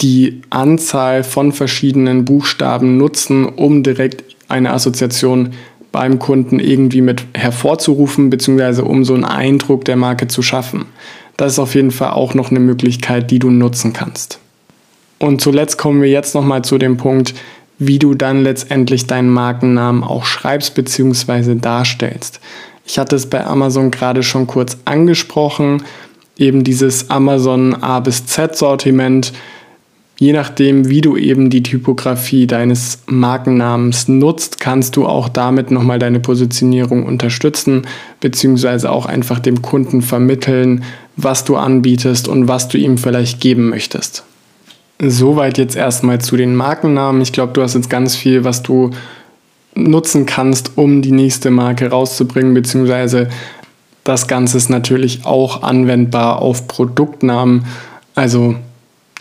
die 0.00 0.42
Anzahl 0.50 1.22
von 1.22 1.52
verschiedenen 1.52 2.24
Buchstaben 2.24 2.96
nutzen, 2.96 3.44
um 3.46 3.82
direkt 3.82 4.24
eine 4.48 4.72
Assoziation 4.72 5.50
beim 5.94 6.18
Kunden 6.18 6.58
irgendwie 6.58 7.02
mit 7.02 7.24
hervorzurufen, 7.34 8.28
beziehungsweise 8.28 8.84
um 8.84 9.04
so 9.04 9.14
einen 9.14 9.24
Eindruck 9.24 9.84
der 9.84 9.94
Marke 9.94 10.26
zu 10.26 10.42
schaffen. 10.42 10.86
Das 11.36 11.52
ist 11.52 11.58
auf 11.60 11.76
jeden 11.76 11.92
Fall 11.92 12.10
auch 12.10 12.34
noch 12.34 12.50
eine 12.50 12.58
Möglichkeit, 12.58 13.30
die 13.30 13.38
du 13.38 13.48
nutzen 13.48 13.92
kannst. 13.92 14.40
Und 15.20 15.40
zuletzt 15.40 15.78
kommen 15.78 16.02
wir 16.02 16.10
jetzt 16.10 16.34
nochmal 16.34 16.62
zu 16.62 16.78
dem 16.78 16.96
Punkt, 16.96 17.34
wie 17.78 18.00
du 18.00 18.14
dann 18.14 18.42
letztendlich 18.42 19.06
deinen 19.06 19.30
Markennamen 19.30 20.02
auch 20.02 20.24
schreibst 20.24 20.74
bzw. 20.74 21.54
darstellst. 21.54 22.40
Ich 22.84 22.98
hatte 22.98 23.14
es 23.14 23.30
bei 23.30 23.46
Amazon 23.46 23.92
gerade 23.92 24.24
schon 24.24 24.48
kurz 24.48 24.76
angesprochen, 24.84 25.84
eben 26.36 26.64
dieses 26.64 27.08
Amazon 27.08 27.84
A 27.84 28.00
bis 28.00 28.26
Z 28.26 28.56
Sortiment. 28.56 29.32
Je 30.16 30.32
nachdem, 30.32 30.88
wie 30.88 31.00
du 31.00 31.16
eben 31.16 31.50
die 31.50 31.62
Typografie 31.62 32.46
deines 32.46 33.00
Markennamens 33.06 34.06
nutzt, 34.06 34.60
kannst 34.60 34.96
du 34.96 35.06
auch 35.06 35.28
damit 35.28 35.72
nochmal 35.72 35.98
deine 35.98 36.20
Positionierung 36.20 37.04
unterstützen, 37.04 37.82
beziehungsweise 38.20 38.92
auch 38.92 39.06
einfach 39.06 39.40
dem 39.40 39.60
Kunden 39.60 40.02
vermitteln, 40.02 40.84
was 41.16 41.44
du 41.44 41.56
anbietest 41.56 42.28
und 42.28 42.46
was 42.46 42.68
du 42.68 42.78
ihm 42.78 42.96
vielleicht 42.96 43.40
geben 43.40 43.68
möchtest. 43.68 44.24
Soweit 45.02 45.58
jetzt 45.58 45.74
erstmal 45.74 46.20
zu 46.20 46.36
den 46.36 46.54
Markennamen. 46.54 47.20
Ich 47.20 47.32
glaube, 47.32 47.52
du 47.52 47.62
hast 47.62 47.74
jetzt 47.74 47.90
ganz 47.90 48.14
viel, 48.14 48.44
was 48.44 48.62
du 48.62 48.90
nutzen 49.74 50.26
kannst, 50.26 50.78
um 50.78 51.02
die 51.02 51.10
nächste 51.10 51.50
Marke 51.50 51.90
rauszubringen, 51.90 52.54
beziehungsweise 52.54 53.28
das 54.04 54.28
Ganze 54.28 54.58
ist 54.58 54.70
natürlich 54.70 55.24
auch 55.24 55.62
anwendbar 55.62 56.40
auf 56.40 56.68
Produktnamen. 56.68 57.64
Also 58.14 58.54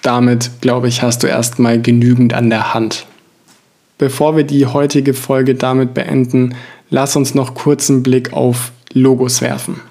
damit, 0.04 0.52
glaube 0.62 0.88
ich, 0.88 1.02
hast 1.02 1.24
du 1.24 1.28
erstmal 1.28 1.82
genügend 1.82 2.34
an 2.34 2.50
der 2.50 2.74
Hand. 2.74 3.08
Bevor 3.98 4.36
wir 4.36 4.44
die 4.44 4.66
heutige 4.66 5.14
Folge 5.14 5.56
damit 5.56 5.94
beenden, 5.94 6.56
lass 6.90 7.16
uns 7.16 7.34
noch 7.34 7.56
kurz 7.56 7.90
einen 7.90 8.04
Blick 8.04 8.34
auf 8.34 8.72
Logos 8.94 9.42
werfen. 9.42 9.82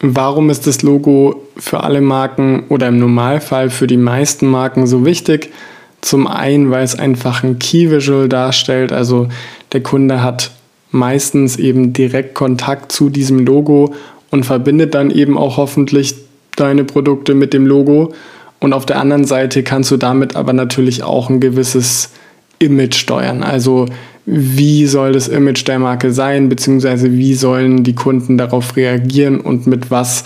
Warum 0.00 0.50
ist 0.50 0.66
das 0.66 0.82
Logo 0.82 1.42
für 1.56 1.82
alle 1.82 2.00
Marken 2.00 2.64
oder 2.68 2.88
im 2.88 2.98
Normalfall 2.98 3.70
für 3.70 3.86
die 3.86 3.96
meisten 3.96 4.46
Marken 4.46 4.86
so 4.86 5.04
wichtig? 5.04 5.52
Zum 6.00 6.26
einen, 6.26 6.70
weil 6.70 6.84
es 6.84 6.98
einfach 6.98 7.42
ein 7.42 7.58
Key 7.58 7.90
Visual 7.90 8.28
darstellt, 8.28 8.92
also 8.92 9.28
der 9.72 9.82
Kunde 9.82 10.22
hat 10.22 10.52
meistens 10.90 11.56
eben 11.56 11.92
direkt 11.92 12.34
Kontakt 12.34 12.92
zu 12.92 13.08
diesem 13.08 13.44
Logo 13.44 13.94
und 14.30 14.44
verbindet 14.44 14.94
dann 14.94 15.10
eben 15.10 15.36
auch 15.38 15.56
hoffentlich 15.56 16.14
deine 16.56 16.84
Produkte 16.84 17.34
mit 17.34 17.52
dem 17.52 17.66
Logo. 17.66 18.12
Und 18.60 18.72
auf 18.72 18.86
der 18.86 18.98
anderen 19.00 19.24
Seite 19.24 19.62
kannst 19.62 19.90
du 19.90 19.96
damit 19.96 20.36
aber 20.36 20.52
natürlich 20.52 21.02
auch 21.02 21.28
ein 21.30 21.40
gewisses 21.40 22.10
Image 22.58 22.94
steuern. 22.94 23.42
Also 23.42 23.86
wie 24.24 24.86
soll 24.86 25.12
das 25.12 25.28
Image 25.28 25.66
der 25.66 25.78
Marke 25.78 26.12
sein, 26.12 26.48
beziehungsweise 26.48 27.12
wie 27.12 27.34
sollen 27.34 27.84
die 27.84 27.94
Kunden 27.94 28.38
darauf 28.38 28.76
reagieren 28.76 29.40
und 29.40 29.66
mit 29.66 29.90
was 29.90 30.24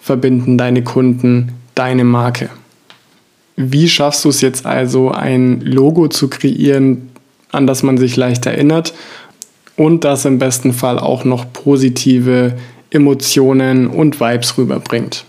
verbinden 0.00 0.58
deine 0.58 0.82
Kunden 0.82 1.52
deine 1.74 2.04
Marke. 2.04 2.50
Wie 3.56 3.88
schaffst 3.88 4.24
du 4.24 4.28
es 4.28 4.40
jetzt 4.40 4.66
also, 4.66 5.10
ein 5.10 5.60
Logo 5.60 6.08
zu 6.08 6.28
kreieren, 6.28 7.08
an 7.50 7.66
das 7.66 7.82
man 7.82 7.98
sich 7.98 8.16
leicht 8.16 8.46
erinnert 8.46 8.94
und 9.76 10.04
das 10.04 10.24
im 10.24 10.38
besten 10.38 10.72
Fall 10.72 10.98
auch 10.98 11.24
noch 11.24 11.52
positive 11.52 12.56
Emotionen 12.90 13.86
und 13.86 14.20
Vibes 14.20 14.58
rüberbringt? 14.58 15.24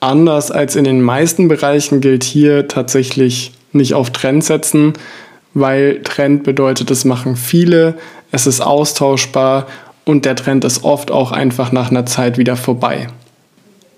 Anders 0.00 0.50
als 0.50 0.76
in 0.76 0.84
den 0.84 1.00
meisten 1.00 1.48
Bereichen 1.48 2.00
gilt 2.00 2.24
hier 2.24 2.68
tatsächlich 2.68 3.52
nicht 3.72 3.94
auf 3.94 4.10
Trend 4.10 4.44
setzen, 4.44 4.92
weil 5.54 6.02
Trend 6.02 6.44
bedeutet, 6.44 6.90
es 6.90 7.04
machen 7.04 7.36
viele, 7.36 7.94
es 8.30 8.46
ist 8.46 8.60
austauschbar 8.60 9.66
und 10.04 10.24
der 10.24 10.36
Trend 10.36 10.64
ist 10.64 10.84
oft 10.84 11.10
auch 11.10 11.32
einfach 11.32 11.72
nach 11.72 11.90
einer 11.90 12.06
Zeit 12.06 12.38
wieder 12.38 12.56
vorbei. 12.56 13.08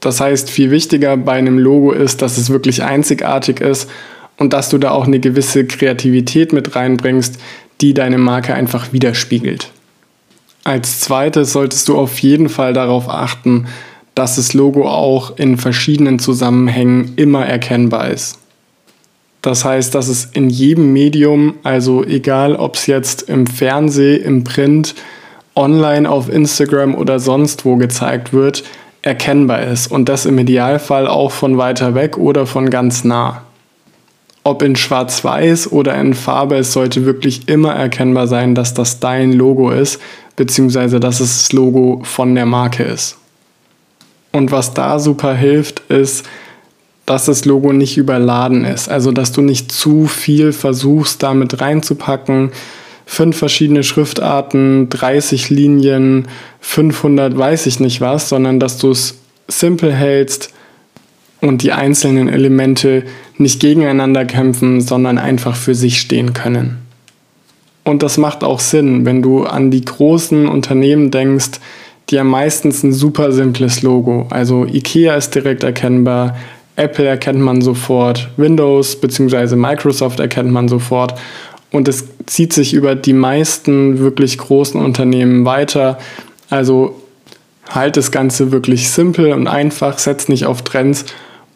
Das 0.01 0.21
heißt, 0.21 0.51
viel 0.51 0.71
wichtiger 0.71 1.17
bei 1.17 1.33
einem 1.33 1.59
Logo 1.59 1.93
ist, 1.93 2.23
dass 2.23 2.39
es 2.39 2.51
wirklich 2.51 2.85
einzigartig 2.85 3.61
ist 3.61 3.91
und 4.37 4.53
dass 4.53 4.69
du 4.69 4.79
da 4.79 4.93
auch 4.93 5.07
eine 5.07 5.19
gewisse 5.19 5.67
Kreativität 5.67 6.53
mit 6.53 6.77
reinbringst, 6.77 7.39
die 7.81 7.95
deine 7.95 8.19
Marke 8.19 8.55
einfach 8.55 8.93
widerspiegelt. 8.93 9.71
Als 10.65 11.01
zweites 11.01 11.53
solltest 11.53 11.89
du 11.89 11.99
auf 11.99 12.19
jeden 12.21 12.49
Fall 12.49 12.73
darauf 12.73 13.09
achten, 13.09 13.67
dass 14.19 14.35
das 14.35 14.53
Logo 14.53 14.89
auch 14.89 15.37
in 15.37 15.59
verschiedenen 15.59 16.19
Zusammenhängen 16.19 17.13
immer 17.15 17.47
erkennbar 17.47 18.09
ist. 18.09 18.41
Das 19.43 19.65
heißt, 19.65 19.95
dass 19.95 20.09
es 20.09 20.25
in 20.25 20.51
jedem 20.51 20.93
Medium, 20.93 21.55
also 21.63 22.03
egal 22.03 22.57
ob 22.57 22.75
es 22.75 22.89
jetzt 22.89 23.23
im 23.23 23.47
Fernsehen, 23.47 24.25
im 24.25 24.43
Print, 24.43 24.97
online 25.55 26.11
auf 26.11 26.29
Instagram 26.29 26.97
oder 26.97 27.21
sonst 27.21 27.65
wo 27.65 27.77
gezeigt 27.77 28.33
wird, 28.33 28.65
erkennbar 29.03 29.63
ist 29.63 29.87
und 29.87 30.09
das 30.09 30.27
im 30.27 30.37
Idealfall 30.37 31.07
auch 31.07 31.31
von 31.31 31.57
weiter 31.57 31.95
weg 31.95 32.19
oder 32.19 32.45
von 32.45 32.71
ganz 32.71 33.05
nah. 33.05 33.43
Ob 34.43 34.63
in 34.63 34.75
Schwarz-Weiß 34.75 35.71
oder 35.71 35.95
in 35.95 36.15
Farbe, 36.15 36.57
es 36.57 36.73
sollte 36.73 37.05
wirklich 37.05 37.49
immer 37.49 37.73
erkennbar 37.73 38.27
sein, 38.27 38.57
dass 38.57 38.75
das 38.75 38.99
dein 38.99 39.33
Logo 39.33 39.71
ist, 39.71 40.01
beziehungsweise 40.35 40.99
dass 40.99 41.21
es 41.21 41.43
das 41.43 41.53
Logo 41.53 42.01
von 42.03 42.35
der 42.35 42.47
Marke 42.47 42.83
ist. 42.83 43.17
Und 44.33 44.53
was 44.53 44.75
da 44.75 44.99
super 44.99 45.35
hilft, 45.35 45.81
ist, 45.89 46.27
dass 47.07 47.25
das 47.25 47.47
Logo 47.47 47.73
nicht 47.73 47.97
überladen 47.97 48.65
ist. 48.65 48.89
Also, 48.89 49.13
dass 49.13 49.33
du 49.33 49.41
nicht 49.41 49.73
zu 49.73 50.07
viel 50.07 50.53
versuchst, 50.53 51.23
damit 51.23 51.61
reinzupacken. 51.61 52.51
Fünf 53.07 53.39
verschiedene 53.39 53.83
Schriftarten, 53.83 54.91
30 54.91 55.49
Linien, 55.49 56.29
500 56.61 57.37
weiß 57.37 57.67
ich 57.67 57.81
nicht 57.81 58.03
was, 58.03 58.29
sondern 58.29 58.61
dass 58.61 58.77
du 58.77 58.91
es 58.91 59.19
simpel 59.49 59.95
hältst 59.95 60.53
und 61.41 61.63
die 61.63 61.73
einzelnen 61.73 62.29
Elemente 62.29 63.05
nicht 63.39 63.61
gegeneinander 63.61 64.27
kämpfen, 64.27 64.83
sondern 64.83 65.17
einfach 65.17 65.57
für 65.57 65.75
sich 65.75 66.01
stehen 66.01 66.35
können. 66.35 66.79
Und 67.85 68.03
das 68.03 68.19
macht 68.19 68.45
auch 68.45 68.61
Sinn, 68.61 69.07
wenn 69.07 69.23
du 69.23 69.45
an 69.45 69.71
die 69.71 69.83
großen 69.83 70.47
Unternehmen 70.47 71.11
denkst, 71.11 71.61
die 72.11 72.19
haben 72.19 72.31
meistens 72.31 72.83
ein 72.83 72.93
super 72.93 73.33
simples 73.33 73.83
Logo. 73.83 74.27
Also 74.31 74.65
IKEA 74.65 75.15
ist 75.17 75.35
direkt 75.35 75.63
erkennbar, 75.63 76.37
Apple 76.77 77.07
erkennt 77.07 77.41
man 77.41 77.61
sofort, 77.61 78.29
Windows 78.37 79.01
bzw. 79.01 79.57
Microsoft 79.57 80.21
erkennt 80.21 80.51
man 80.51 80.69
sofort. 80.69 81.15
Und 81.71 81.89
es 81.89 82.07
zieht 82.27 82.53
sich 82.53 82.73
über 82.73 82.95
die 82.95 83.13
meisten 83.13 83.99
wirklich 83.99 84.39
großen 84.39 84.81
Unternehmen 84.81 85.45
weiter. 85.45 85.99
Also 86.49 86.95
halt 87.69 87.97
das 87.97 88.11
Ganze 88.11 88.53
wirklich 88.53 88.91
simpel 88.91 89.33
und 89.33 89.49
einfach, 89.49 89.99
setz 89.99 90.29
nicht 90.29 90.47
auf 90.47 90.63
Trends 90.63 91.05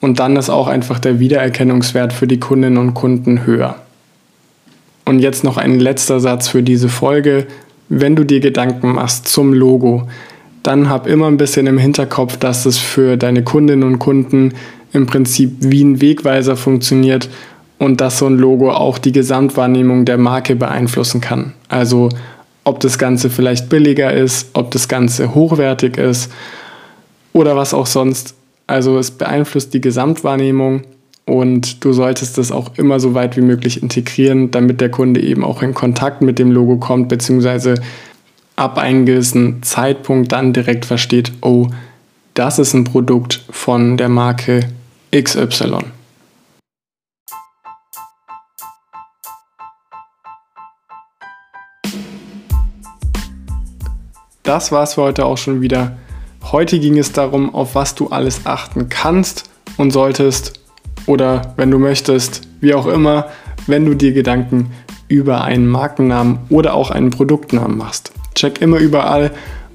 und 0.00 0.18
dann 0.18 0.36
ist 0.36 0.50
auch 0.50 0.66
einfach 0.66 0.98
der 0.98 1.20
Wiedererkennungswert 1.20 2.12
für 2.12 2.26
die 2.26 2.40
Kundinnen 2.40 2.76
und 2.76 2.92
Kunden 2.92 3.46
höher. 3.46 3.76
Und 5.04 5.20
jetzt 5.20 5.44
noch 5.44 5.56
ein 5.56 5.80
letzter 5.80 6.20
Satz 6.20 6.48
für 6.48 6.62
diese 6.62 6.88
Folge. 6.88 7.46
Wenn 7.88 8.16
du 8.16 8.24
dir 8.24 8.40
Gedanken 8.40 8.92
machst 8.92 9.28
zum 9.28 9.52
Logo, 9.52 10.08
dann 10.62 10.88
hab 10.88 11.06
immer 11.06 11.26
ein 11.26 11.36
bisschen 11.36 11.66
im 11.66 11.78
Hinterkopf, 11.78 12.36
dass 12.36 12.66
es 12.66 12.78
für 12.78 13.16
deine 13.16 13.42
Kundinnen 13.42 13.82
und 13.84 13.98
Kunden 13.98 14.54
im 14.92 15.06
Prinzip 15.06 15.52
wie 15.60 15.82
ein 15.82 16.00
Wegweiser 16.00 16.56
funktioniert 16.56 17.28
und 17.78 18.00
dass 18.00 18.18
so 18.18 18.26
ein 18.26 18.36
Logo 18.36 18.70
auch 18.70 18.98
die 18.98 19.12
Gesamtwahrnehmung 19.12 20.04
der 20.04 20.18
Marke 20.18 20.54
beeinflussen 20.54 21.20
kann. 21.20 21.54
Also 21.68 22.10
ob 22.64 22.80
das 22.80 22.98
Ganze 22.98 23.28
vielleicht 23.28 23.68
billiger 23.68 24.12
ist, 24.12 24.50
ob 24.52 24.70
das 24.70 24.86
Ganze 24.86 25.34
hochwertig 25.34 25.96
ist 25.96 26.30
oder 27.32 27.56
was 27.56 27.74
auch 27.74 27.86
sonst. 27.86 28.34
Also 28.66 28.98
es 28.98 29.10
beeinflusst 29.10 29.74
die 29.74 29.80
Gesamtwahrnehmung 29.80 30.82
und 31.26 31.84
du 31.84 31.92
solltest 31.92 32.38
das 32.38 32.52
auch 32.52 32.70
immer 32.76 33.00
so 33.00 33.14
weit 33.14 33.36
wie 33.36 33.42
möglich 33.42 33.82
integrieren, 33.82 34.50
damit 34.50 34.80
der 34.80 34.90
Kunde 34.90 35.20
eben 35.20 35.44
auch 35.44 35.62
in 35.62 35.74
Kontakt 35.74 36.22
mit 36.22 36.38
dem 36.38 36.52
Logo 36.52 36.76
kommt, 36.76 37.08
beziehungsweise 37.08 37.74
ab 38.56 38.78
einem 38.78 39.06
gewissen 39.06 39.62
Zeitpunkt 39.62 40.32
dann 40.32 40.52
direkt 40.52 40.84
versteht, 40.84 41.32
oh, 41.40 41.68
das 42.34 42.58
ist 42.58 42.74
ein 42.74 42.84
Produkt 42.84 43.44
von 43.50 43.96
der 43.96 44.08
Marke 44.08 44.68
XY. 45.14 45.78
Das 54.42 54.72
war's 54.72 54.94
für 54.94 55.02
heute 55.02 55.24
auch 55.24 55.38
schon 55.38 55.60
wieder. 55.60 55.98
Heute 56.50 56.80
ging 56.80 56.98
es 56.98 57.12
darum, 57.12 57.54
auf 57.54 57.74
was 57.74 57.94
du 57.94 58.08
alles 58.08 58.44
achten 58.44 58.88
kannst 58.88 59.48
und 59.76 59.92
solltest 59.92 60.60
oder 61.06 61.54
wenn 61.56 61.70
du 61.70 61.78
möchtest, 61.78 62.42
wie 62.60 62.74
auch 62.74 62.86
immer, 62.86 63.28
wenn 63.66 63.86
du 63.86 63.94
dir 63.94 64.12
Gedanken 64.12 64.72
über 65.08 65.44
einen 65.44 65.68
Markennamen 65.68 66.38
oder 66.48 66.74
auch 66.74 66.90
einen 66.90 67.10
Produktnamen 67.10 67.76
machst. 67.76 68.12
Check 68.34 68.60
immer 68.60 68.78
überall, 68.78 69.30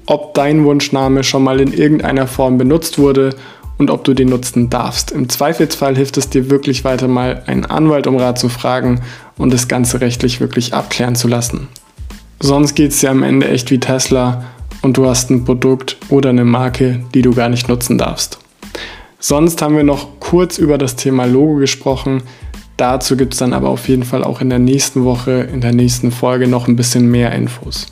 ob 0.06 0.34
dein 0.34 0.64
Wunschname 0.64 1.22
schon 1.22 1.44
mal 1.44 1.60
in 1.60 1.72
irgendeiner 1.72 2.26
Form 2.26 2.58
benutzt 2.58 2.98
wurde 2.98 3.34
und 3.78 3.90
ob 3.90 4.04
du 4.04 4.14
den 4.14 4.28
nutzen 4.28 4.70
darfst. 4.70 5.12
Im 5.12 5.28
Zweifelsfall 5.28 5.96
hilft 5.96 6.16
es 6.16 6.28
dir 6.28 6.50
wirklich 6.50 6.84
weiter 6.84 7.08
mal 7.08 7.42
einen 7.46 7.64
Anwalt 7.64 8.06
um 8.06 8.16
Rat 8.16 8.38
zu 8.38 8.48
fragen 8.48 9.00
und 9.36 9.52
das 9.52 9.68
Ganze 9.68 10.00
rechtlich 10.00 10.40
wirklich 10.40 10.74
abklären 10.74 11.14
zu 11.14 11.28
lassen. 11.28 11.68
Sonst 12.40 12.74
geht 12.74 12.92
es 12.92 13.00
dir 13.00 13.10
am 13.10 13.22
Ende 13.22 13.48
echt 13.48 13.70
wie 13.70 13.80
Tesla 13.80 14.44
und 14.82 14.96
du 14.96 15.06
hast 15.06 15.30
ein 15.30 15.44
Produkt 15.44 15.96
oder 16.08 16.30
eine 16.30 16.44
Marke, 16.44 17.00
die 17.14 17.22
du 17.22 17.34
gar 17.34 17.48
nicht 17.48 17.68
nutzen 17.68 17.98
darfst. 17.98 18.38
Sonst 19.18 19.60
haben 19.62 19.76
wir 19.76 19.82
noch 19.82 20.20
kurz 20.20 20.58
über 20.58 20.78
das 20.78 20.94
Thema 20.94 21.24
Logo 21.24 21.56
gesprochen. 21.56 22.22
Dazu 22.76 23.16
gibt 23.16 23.34
es 23.34 23.40
dann 23.40 23.52
aber 23.52 23.68
auf 23.68 23.88
jeden 23.88 24.04
Fall 24.04 24.22
auch 24.22 24.40
in 24.40 24.50
der 24.50 24.60
nächsten 24.60 25.04
Woche, 25.04 25.48
in 25.52 25.60
der 25.60 25.72
nächsten 25.72 26.12
Folge 26.12 26.46
noch 26.46 26.68
ein 26.68 26.76
bisschen 26.76 27.10
mehr 27.10 27.32
Infos. 27.32 27.86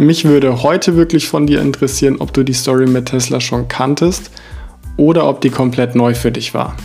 Mich 0.00 0.24
würde 0.24 0.62
heute 0.62 0.96
wirklich 0.96 1.26
von 1.26 1.48
dir 1.48 1.60
interessieren, 1.60 2.16
ob 2.20 2.32
du 2.32 2.44
die 2.44 2.52
Story 2.52 2.86
mit 2.86 3.06
Tesla 3.06 3.40
schon 3.40 3.66
kanntest 3.66 4.30
oder 4.96 5.28
ob 5.28 5.40
die 5.40 5.50
komplett 5.50 5.96
neu 5.96 6.14
für 6.14 6.30
dich 6.30 6.54
war. 6.54 6.76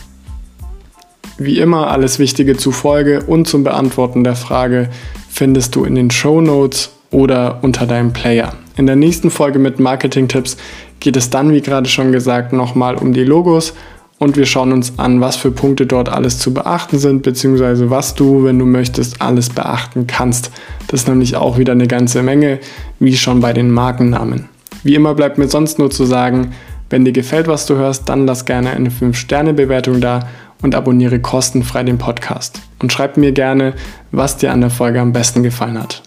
Wie 1.37 1.59
immer 1.59 1.91
alles 1.91 2.17
Wichtige 2.17 2.57
zu 2.57 2.71
Folge 2.71 3.21
und 3.21 3.47
zum 3.47 3.63
Beantworten 3.63 4.23
der 4.23 4.35
Frage 4.35 4.89
findest 5.29 5.75
du 5.75 5.83
in 5.83 5.93
den 5.93 6.09
Show 6.09 6.41
Notes 6.41 6.89
oder 7.11 7.59
unter 7.61 7.85
deinem 7.85 8.13
Player. 8.13 8.53
In 8.77 8.87
der 8.87 8.95
nächsten 8.95 9.29
Folge 9.29 9.59
mit 9.59 9.79
Marketing-Tipps 9.79 10.57
geht 10.99 11.15
es 11.15 11.29
dann, 11.29 11.51
wie 11.53 11.61
gerade 11.61 11.87
schon 11.87 12.11
gesagt, 12.11 12.51
nochmal 12.51 12.95
um 12.95 13.13
die 13.13 13.23
Logos 13.23 13.75
und 14.23 14.37
wir 14.37 14.45
schauen 14.45 14.71
uns 14.71 14.97
an, 14.97 15.19
was 15.19 15.35
für 15.35 15.51
Punkte 15.51 15.85
dort 15.85 16.07
alles 16.07 16.39
zu 16.39 16.53
beachten 16.53 16.97
sind, 16.97 17.23
beziehungsweise 17.23 17.89
was 17.89 18.15
du, 18.15 18.45
wenn 18.45 18.57
du 18.57 18.65
möchtest, 18.65 19.21
alles 19.21 19.49
beachten 19.49 20.07
kannst. 20.07 20.49
Das 20.87 21.01
ist 21.01 21.07
nämlich 21.07 21.35
auch 21.35 21.57
wieder 21.57 21.73
eine 21.73 21.87
ganze 21.87 22.23
Menge, 22.23 22.59
wie 22.99 23.17
schon 23.17 23.41
bei 23.41 23.51
den 23.51 23.69
Markennamen. 23.69 24.47
Wie 24.83 24.95
immer 24.95 25.13
bleibt 25.13 25.37
mir 25.37 25.49
sonst 25.49 25.77
nur 25.77 25.91
zu 25.91 26.05
sagen, 26.05 26.53
wenn 26.89 27.03
dir 27.03 27.11
gefällt, 27.11 27.47
was 27.47 27.65
du 27.65 27.75
hörst, 27.75 28.07
dann 28.07 28.25
lass 28.25 28.45
gerne 28.45 28.71
eine 28.71 28.89
5-Sterne-Bewertung 28.89 29.99
da 29.99 30.29
und 30.61 30.73
abonniere 30.73 31.19
kostenfrei 31.19 31.83
den 31.83 31.97
Podcast. 31.97 32.61
Und 32.81 32.93
schreib 32.93 33.17
mir 33.17 33.33
gerne, 33.33 33.73
was 34.11 34.37
dir 34.37 34.51
an 34.51 34.61
der 34.61 34.69
Folge 34.69 35.01
am 35.01 35.11
besten 35.11 35.43
gefallen 35.43 35.77
hat. 35.77 36.01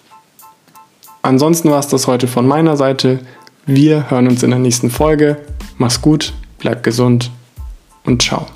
Ansonsten 1.22 1.70
war 1.70 1.80
es 1.80 1.88
das 1.88 2.06
heute 2.06 2.28
von 2.28 2.46
meiner 2.46 2.76
Seite. 2.76 3.18
Wir 3.66 4.10
hören 4.10 4.28
uns 4.28 4.42
in 4.42 4.50
der 4.50 4.58
nächsten 4.58 4.90
Folge. 4.90 5.36
Mach's 5.76 6.00
gut, 6.00 6.32
bleib 6.58 6.82
gesund 6.82 7.30
und 8.06 8.22
ciao. 8.22 8.46